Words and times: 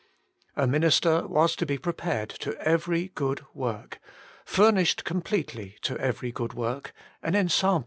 A 0.55 0.65
minister 0.65 1.27
was 1.27 1.55
to 1.55 1.63
be 1.63 1.75
j 1.75 1.81
prepared 1.83 2.29
to 2.31 2.59
every 2.59 3.09
good 3.09 3.45
work, 3.53 3.99
furnished 4.45 5.03
completely 5.03 5.75
to 5.83 5.95
every 5.99 6.31
good 6.31 6.53
work, 6.53 6.91
an 7.21 7.35
ensample 7.35 7.69
i 7.69 7.71
Mn 7.73 7.75
I 7.75 7.77
Tim. 7.77 7.79